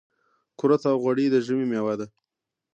کورت 0.59 0.81
او 0.89 0.95
غوړي 1.03 1.25
د 1.31 1.35
ژمي 1.45 1.65
مېوه 1.71 1.93
ده. 1.99 2.05